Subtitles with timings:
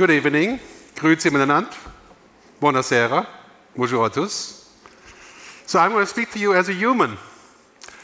[0.00, 0.60] Good evening.
[0.96, 1.74] Grüezi miteinander.
[2.58, 3.26] Buonasera.
[3.76, 4.64] Bonjour à tous.
[5.66, 7.18] So I'm going to speak to you as a human.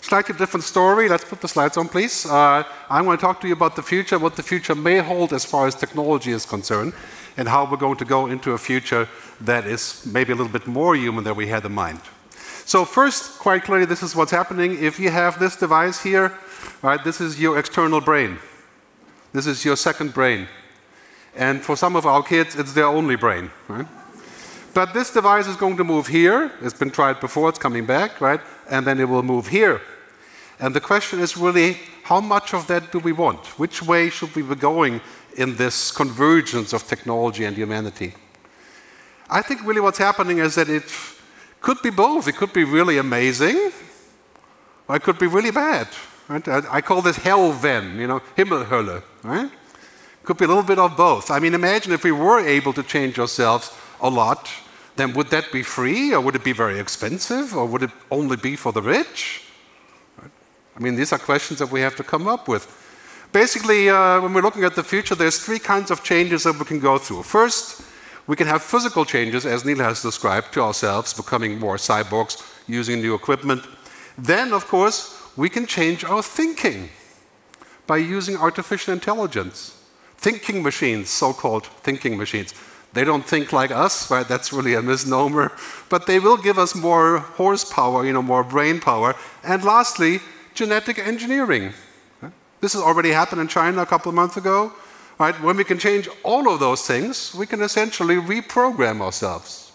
[0.00, 1.10] Slightly different story.
[1.10, 2.24] Let's put the slides on, please.
[2.24, 5.34] Uh, I'm going to talk to you about the future, what the future may hold
[5.34, 6.94] as far as technology is concerned,
[7.36, 9.06] and how we're going to go into a future
[9.42, 12.00] that is maybe a little bit more human than we had in mind.
[12.64, 14.82] So first, quite clearly, this is what's happening.
[14.82, 16.32] If you have this device here,
[16.80, 18.38] right, this is your external brain.
[19.34, 20.48] This is your second brain.
[21.34, 23.86] And for some of our kids, it's their only brain, right?
[24.74, 26.50] But this device is going to move here.
[26.62, 28.40] It's been tried before, it's coming back, right?
[28.70, 29.80] And then it will move here.
[30.58, 33.58] And the question is really, how much of that do we want?
[33.58, 35.00] Which way should we be going
[35.36, 38.14] in this convergence of technology and humanity?
[39.28, 40.84] I think really what's happening is that it
[41.60, 42.28] could be both.
[42.28, 43.72] It could be really amazing,
[44.88, 45.88] or it could be really bad.
[46.28, 46.46] Right?
[46.48, 49.50] I, call this HellVen, you know, Himmelhölle, right?
[50.24, 51.30] Could be a little bit of both.
[51.30, 54.48] I mean, imagine if we were able to change ourselves a lot,
[54.96, 58.36] then would that be free, or would it be very expensive, or would it only
[58.36, 59.42] be for the rich?
[60.20, 60.30] Right?
[60.76, 62.66] I mean, these are questions that we have to come up with.
[63.32, 66.66] Basically, uh, when we're looking at the future, there's three kinds of changes that we
[66.66, 67.22] can go through.
[67.22, 67.82] First,
[68.26, 73.00] we can have physical changes, as Neil has described, to ourselves, becoming more cyborgs, using
[73.00, 73.64] new equipment.
[74.16, 76.90] Then, of course, we can change our thinking
[77.86, 79.81] by using artificial intelligence.
[80.22, 82.54] Thinking machines, so called thinking machines.
[82.92, 84.28] They don't think like us, right?
[84.28, 85.50] That's really a misnomer.
[85.88, 89.16] But they will give us more horsepower, you know, more brain power.
[89.42, 90.20] And lastly,
[90.54, 91.72] genetic engineering.
[92.60, 94.72] This has already happened in China a couple of months ago.
[95.18, 95.34] Right?
[95.42, 99.72] When we can change all of those things, we can essentially reprogram ourselves.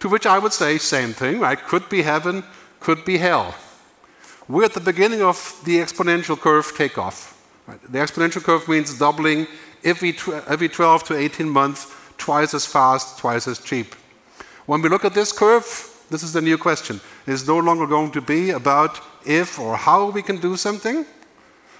[0.00, 1.58] To which I would say, same thing, right?
[1.58, 2.44] Could be heaven,
[2.80, 3.54] could be hell.
[4.48, 7.35] We're at the beginning of the exponential curve takeoff.
[7.66, 7.80] Right?
[7.82, 9.46] The exponential curve means doubling
[9.84, 13.94] every, every 12 to 18 months, twice as fast, twice as cheap.
[14.66, 15.64] When we look at this curve,
[16.10, 17.00] this is the new question.
[17.26, 21.04] It's no longer going to be about if or how we can do something.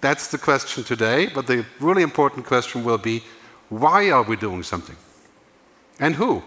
[0.00, 3.22] That's the question today, but the really important question will be
[3.68, 4.96] why are we doing something?
[6.00, 6.42] And who?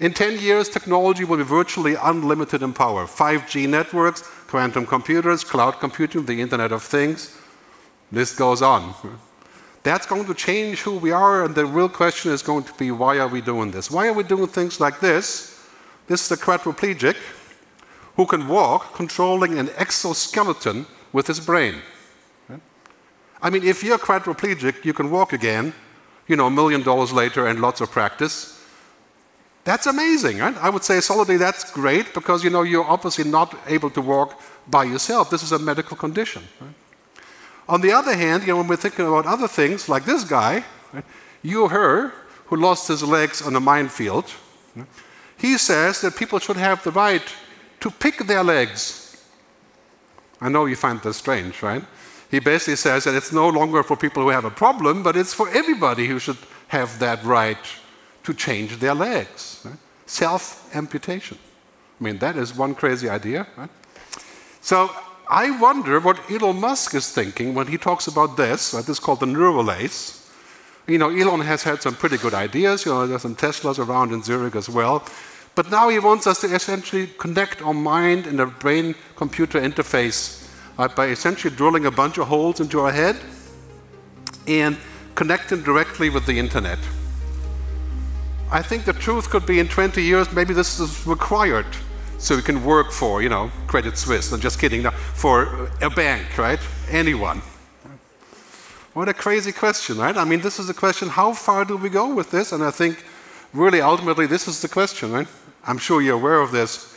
[0.00, 3.06] In 10 years, technology will be virtually unlimited in power.
[3.06, 7.36] 5G networks, quantum computers, cloud computing, the Internet of Things,
[8.10, 8.94] this goes on.
[9.82, 12.90] That's going to change who we are, and the real question is going to be
[12.90, 13.90] why are we doing this?
[13.90, 15.66] Why are we doing things like this?
[16.06, 17.16] This is a quadriplegic
[18.16, 21.76] who can walk controlling an exoskeleton with his brain.
[23.40, 25.72] I mean, if you're quadriplegic, you can walk again,
[26.26, 28.58] you know, a million dollars later and lots of practice.
[29.64, 30.56] That's amazing, right?
[30.56, 34.40] I would say solidly that's great because, you know, you're obviously not able to walk
[34.66, 35.30] by yourself.
[35.30, 36.42] This is a medical condition.
[36.60, 36.74] Right?
[37.68, 40.64] On the other hand, you know, when we're thinking about other things, like this guy,
[40.92, 41.04] right,
[41.42, 42.12] Hugh Herr,
[42.46, 44.24] who lost his legs on a minefield,
[44.74, 44.86] right,
[45.36, 47.22] he says that people should have the right
[47.80, 49.16] to pick their legs.
[50.40, 51.84] I know you find this strange, right?
[52.30, 55.34] He basically says that it's no longer for people who have a problem, but it's
[55.34, 56.36] for everybody who should
[56.68, 57.58] have that right
[58.24, 59.62] to change their legs.
[59.64, 59.78] Right?
[60.06, 61.38] Self amputation.
[62.00, 63.46] I mean, that is one crazy idea.
[63.56, 63.70] Right?
[64.60, 64.90] So
[65.30, 68.70] I wonder what Elon Musk is thinking when he talks about this.
[68.70, 70.26] This is called the Neural Lace.
[70.86, 72.86] You know, Elon has had some pretty good ideas.
[72.86, 75.04] You know, there's some Teslas around in Zurich as well.
[75.54, 80.94] But now he wants us to essentially connect our mind and our brain-computer interface right,
[80.96, 83.16] by essentially drilling a bunch of holes into our head
[84.46, 84.78] and
[85.14, 86.78] connecting directly with the internet.
[88.50, 91.66] I think the truth could be in 20 years, maybe this is required
[92.18, 94.32] so you can work for, you know, Credit Suisse.
[94.32, 94.82] I'm just kidding.
[94.82, 96.58] No, for a bank, right?
[96.90, 97.42] Anyone.
[98.92, 100.16] What a crazy question, right?
[100.16, 102.50] I mean, this is a question how far do we go with this?
[102.50, 103.04] And I think
[103.52, 105.28] really ultimately this is the question, right?
[105.64, 106.94] I'm sure you're aware of this.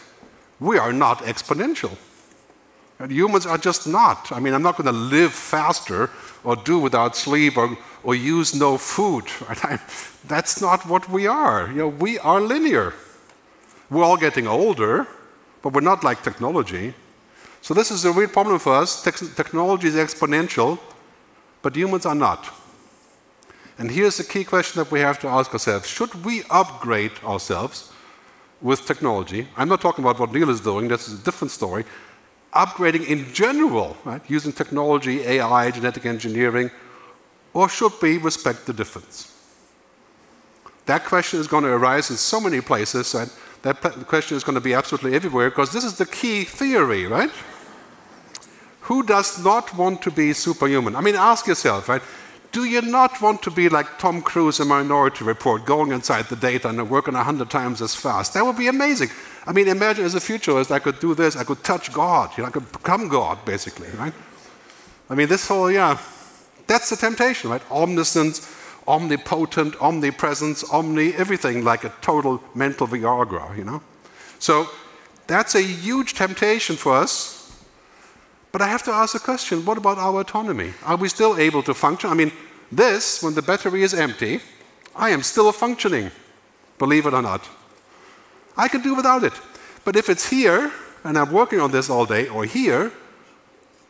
[0.59, 1.97] We are not exponential.
[2.97, 4.31] And humans are just not.
[4.31, 6.09] I mean, I'm not going to live faster
[6.43, 9.25] or do without sleep or, or use no food.
[9.63, 9.79] Right?
[10.27, 11.67] That's not what we are.
[11.67, 12.93] You know, we are linear.
[13.89, 15.07] We're all getting older,
[15.61, 16.93] but we're not like technology.
[17.61, 19.03] So this is a real problem for us.
[19.03, 20.79] Te technology is exponential,
[21.61, 22.49] but humans are not.
[23.77, 25.87] And here's the key question that we have to ask ourselves.
[25.87, 27.91] Should we upgrade ourselves
[28.61, 29.47] with technology?
[29.57, 31.85] I'm not talking about what Neil is doing, that's a different story.
[32.53, 36.69] Upgrading in general, right, using technology, AI, genetic engineering,
[37.53, 39.31] or should we respect the difference?
[40.85, 43.15] That question is going to arise in so many places,
[43.63, 47.31] that question is going to be absolutely everywhere because this is the key theory, right?
[48.81, 50.95] Who does not want to be superhuman?
[50.95, 52.01] I mean, ask yourself, right?
[52.51, 56.35] Do you not want to be like Tom Cruise in Minority Report, going inside the
[56.35, 58.33] data and working 100 times as fast?
[58.33, 59.09] That would be amazing.
[59.47, 62.43] I mean, imagine as a futurist, I could do this, I could touch God, you
[62.43, 64.13] know, I could become God, basically, right?
[65.09, 65.97] I mean, this whole, yeah,
[66.67, 67.61] that's the temptation, right?
[67.71, 68.39] Omniscience,
[68.87, 73.81] omnipotent, omnipresence, omni, everything like a total mental Viagra, you know?
[74.39, 74.67] So
[75.27, 77.37] that's a huge temptation for us.
[78.51, 80.73] But I have to ask the question what about our autonomy?
[80.83, 82.09] Are we still able to function?
[82.09, 82.31] I mean,
[82.71, 84.41] this, when the battery is empty,
[84.95, 86.11] I am still functioning,
[86.77, 87.47] believe it or not.
[88.57, 89.33] I can do without it.
[89.85, 90.71] But if it's here,
[91.03, 92.91] and I'm working on this all day, or here,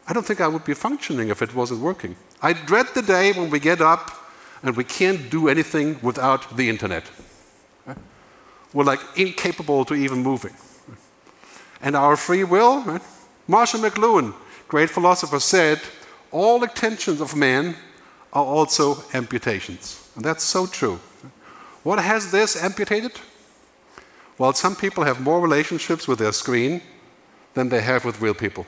[0.07, 2.15] I don't think I would be functioning if it wasn't working.
[2.41, 4.11] I dread the day when we get up
[4.63, 7.03] and we can't do anything without the internet.
[8.73, 10.53] We're like incapable to even moving.
[11.81, 13.01] And our free will, right?
[13.47, 14.33] Marshall McLuhan,
[14.67, 15.81] great philosopher, said,
[16.31, 17.75] all intentions of man
[18.31, 20.09] are also amputations.
[20.15, 20.99] And that's so true.
[21.83, 23.13] What has this amputated?
[24.37, 26.81] Well, some people have more relationships with their screen
[27.53, 28.65] than they have with real people.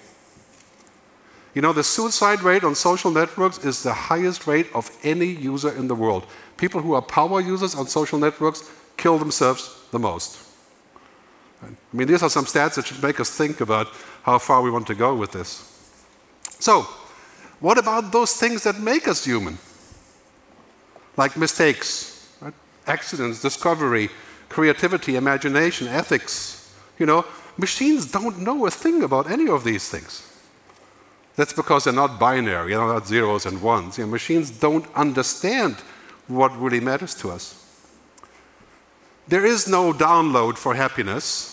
[1.53, 5.71] You know, the suicide rate on social networks is the highest rate of any user
[5.71, 6.25] in the world.
[6.57, 10.39] People who are power users on social networks kill themselves the most.
[11.61, 13.87] I mean, these are some stats that should make us think about
[14.23, 15.69] how far we want to go with this.
[16.59, 16.87] So,
[17.59, 19.57] what about those things that make us human?
[21.15, 22.53] Like mistakes, right?
[22.87, 24.09] accidents, discovery,
[24.49, 26.73] creativity, imagination, ethics.
[26.97, 27.25] You know,
[27.57, 30.32] machines don't know a thing about any of these things.
[31.35, 33.97] That's because they're not binary, they're not zeros and ones.
[33.97, 35.77] You know, machines don't understand
[36.27, 37.59] what really matters to us.
[39.27, 41.49] There is no download for happiness.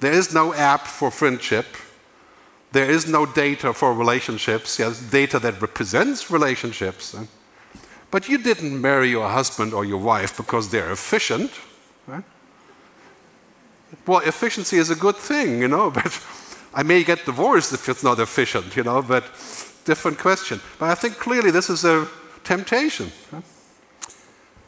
[0.00, 1.66] There is no app for friendship.
[2.72, 4.78] There is no data for relationships.
[4.78, 7.14] Yes, data that represents relationships.
[8.10, 11.50] But you didn't marry your husband or your wife because they're efficient.
[12.06, 12.24] Right?
[14.06, 16.20] Well, efficiency is a good thing, you know, but
[16.74, 19.24] I may get divorced if it's not efficient, you know, but
[19.84, 20.60] different question.
[20.78, 22.08] But I think clearly this is a
[22.42, 23.12] temptation.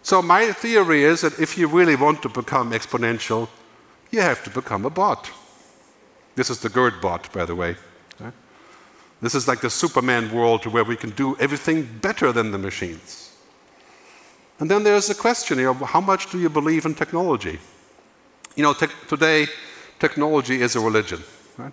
[0.02, 3.48] So my theory is that if you really want to become exponential,
[4.12, 5.30] you have to become a bot.
[6.36, 7.76] This is the GERD bot, by the way.
[9.20, 13.32] This is like the Superman world where we can do everything better than the machines.
[14.60, 17.58] And then there's the question of how much do you believe in technology?
[18.54, 19.48] You know, te today,
[19.98, 21.22] technology is a religion.
[21.58, 21.72] Right?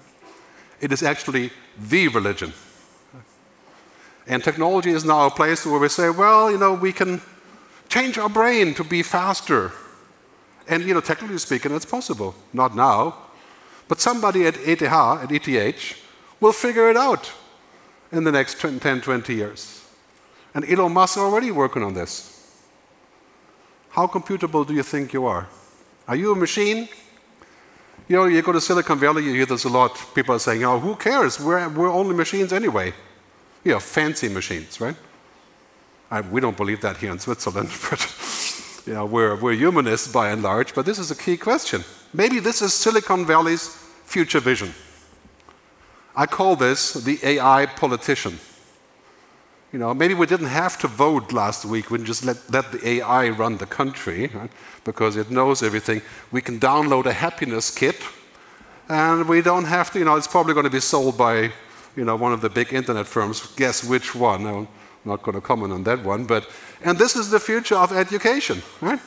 [0.83, 1.50] It is actually
[1.80, 2.51] the religion.
[4.27, 7.21] And technology is now a place where we say, well, you know, we can
[7.88, 9.71] change our brain to be faster.
[10.68, 12.35] And, you know, technically speaking, it's possible.
[12.51, 13.15] Not now.
[13.88, 15.97] But somebody at ETH, at ETH,
[16.41, 17.31] will figure it out
[18.12, 19.85] in the next 10, 20 years.
[20.53, 22.59] And Elon Musk is already working on this.
[23.91, 25.47] How computable do you think you are?
[26.09, 26.89] Are you a machine?
[28.08, 29.98] You know, you go to Silicon Valley, you hear this a lot.
[30.14, 31.40] People are saying, oh, who cares?
[31.40, 32.94] We're, we're only machines anyway.
[33.64, 34.96] Yeah, fancy machines, right?
[36.12, 40.30] I, we don't believe that here in Switzerland, but you know, we're, we're humanists by
[40.30, 40.76] and large.
[40.76, 41.84] But this is a key question.
[42.14, 43.68] Maybe this is Silicon Valley's
[44.04, 44.74] future vision.
[46.16, 48.38] I call this the AI politician.
[49.74, 51.90] You know, maybe we didn't have to vote last week.
[51.90, 54.52] We just let, let the AI run the country right?
[54.83, 56.04] because it knows everything.
[56.31, 58.00] We can download a happiness kit,
[58.88, 60.00] and we don't have to.
[60.00, 61.52] You know, it's probably going to be sold by,
[61.95, 63.47] you know, one of the big internet firms.
[63.56, 64.45] Guess which one?
[64.45, 64.68] I'm
[65.06, 66.26] not going to comment on that one.
[66.26, 66.47] But
[66.83, 69.00] and this is the future of education, right?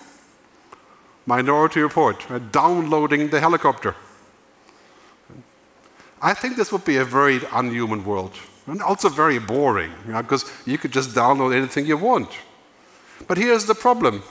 [1.27, 2.51] Minority Report, right?
[2.51, 3.95] downloading the helicopter.
[6.21, 8.35] I think this would be a very unhuman world.
[8.67, 12.31] And also very boring, because you, know, you could just download anything you want.
[13.29, 14.23] But here's the problem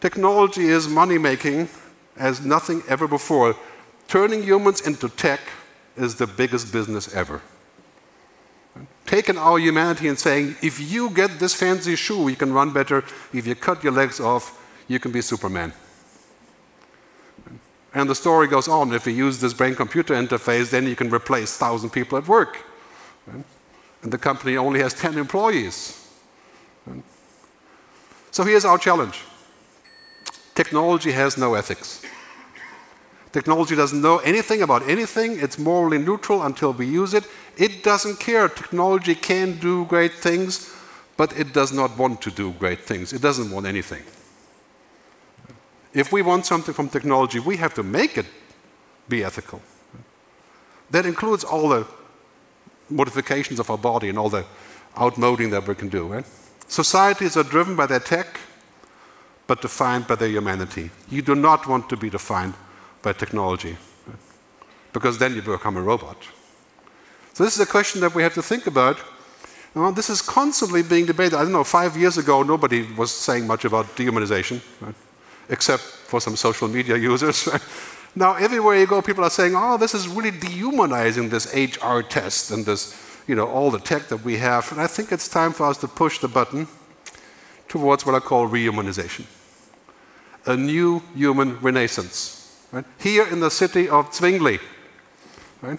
[0.00, 1.68] technology is money making
[2.16, 3.56] as nothing ever before.
[4.08, 5.40] Turning humans into tech
[5.96, 7.42] is the biggest business ever.
[9.06, 13.04] Taking our humanity and saying, if you get this fancy shoe, you can run better.
[13.32, 15.72] If you cut your legs off, you can be Superman.
[17.98, 18.92] And the story goes on.
[18.92, 22.64] If you use this brain computer interface, then you can replace 1,000 people at work.
[23.26, 26.08] And the company only has 10 employees.
[28.30, 29.24] So here's our challenge
[30.54, 32.02] technology has no ethics.
[33.32, 37.24] Technology doesn't know anything about anything, it's morally neutral until we use it.
[37.56, 38.48] It doesn't care.
[38.48, 40.72] Technology can do great things,
[41.16, 43.12] but it does not want to do great things.
[43.12, 44.02] It doesn't want anything.
[45.98, 48.26] If we want something from technology, we have to make it
[49.08, 49.60] be ethical.
[50.90, 51.86] That includes all the
[52.88, 54.44] modifications of our body and all the
[54.96, 56.06] outmoding that we can do.
[56.06, 56.24] Right?
[56.68, 58.38] Societies are driven by their tech,
[59.48, 60.90] but defined by their humanity.
[61.10, 62.54] You do not want to be defined
[63.02, 63.76] by technology,
[64.06, 64.18] right?
[64.92, 66.16] because then you become a robot.
[67.32, 68.98] So this is a question that we have to think about.
[69.74, 71.34] Well, this is constantly being debated.
[71.34, 74.94] I don't know, five years ago, nobody was saying much about dehumanization, right?
[75.48, 77.48] Except for some social media users.
[78.14, 82.50] Now, everywhere you go, people are saying, oh, this is really dehumanizing this HR test
[82.50, 84.72] and this, you know, all the tech that we have.
[84.72, 86.66] And I think it's time for us to push the button
[87.68, 89.26] towards what I call rehumanization.
[90.46, 92.66] A new human renaissance.
[92.72, 92.84] Right?
[92.98, 94.58] Here in the city of Zwingli,
[95.62, 95.78] right?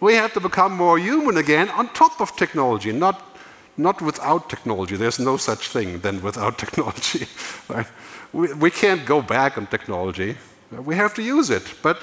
[0.00, 3.35] we have to become more human again on top of technology, not,
[3.76, 4.96] not without technology.
[4.96, 7.26] There's no such thing than without technology.
[7.68, 7.86] Right?
[8.32, 10.36] We, we can't go back on technology.
[10.70, 11.98] We have to use it, but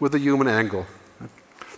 [0.00, 0.86] with a human angle.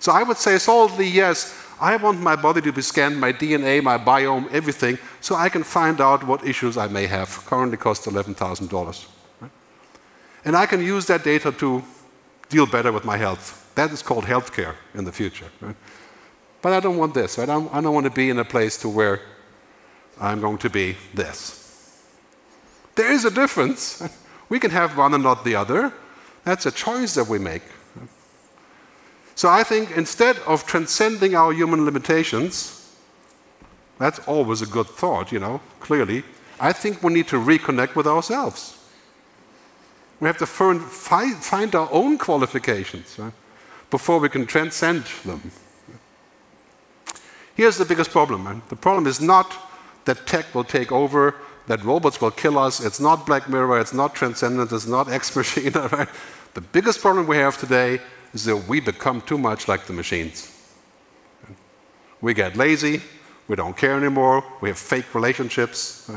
[0.01, 3.83] So I would say solidly yes, I want my body to be scanned, my DNA,
[3.83, 7.29] my biome, everything, so I can find out what issues I may have.
[7.47, 9.07] Currently costs $11,000.
[9.41, 9.51] Right?
[10.45, 11.83] And I can use that data to
[12.49, 13.71] deal better with my health.
[13.75, 15.47] That is called healthcare in the future.
[15.61, 15.77] Right?
[16.61, 17.39] But I don't want this.
[17.39, 17.49] Right?
[17.49, 19.21] I, don't, I don't want to be in a place to where
[20.21, 22.05] I'm going to be this.
[22.95, 24.03] There is a difference.
[24.49, 25.93] We can have one and not the other.
[26.45, 27.63] That's a choice that we make.
[29.35, 32.97] So I think instead of transcending our human limitations,
[33.99, 36.25] that's always a good thought, you know, clearly.
[36.59, 38.79] I think we need to reconnect with ourselves.
[40.19, 43.33] We have to find our own qualifications right,
[43.91, 45.53] before we can transcend them.
[47.59, 48.45] Here's the biggest problem.
[48.45, 48.63] Man.
[48.69, 49.53] The problem is not
[50.05, 51.35] that tech will take over
[51.67, 52.81] that robots will kill us.
[52.81, 55.89] It's not Black Mirror, it's not Transcendent, it's not Ex Machina.
[55.89, 56.09] Right?
[56.55, 58.01] The biggest problem we have today
[58.33, 60.55] is that we become too much like the machines.
[62.21, 63.03] We get lazy,
[63.49, 66.09] we don't care anymore, we have fake relationships.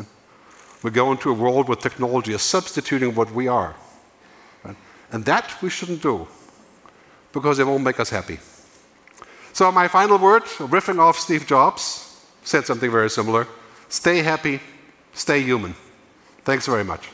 [0.83, 3.75] We go into a world where technology is substituting what we are.
[5.11, 6.27] And that we shouldn't do
[7.33, 8.39] because it won't make us happy.
[9.53, 12.07] So, my final word, riffing off Steve Jobs,
[12.43, 13.47] said something very similar
[13.89, 14.59] stay happy,
[15.13, 15.75] Stay human.
[16.43, 17.09] Thanks very much.